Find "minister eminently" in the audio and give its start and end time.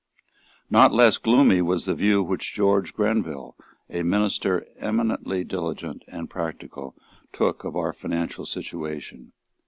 4.01-5.43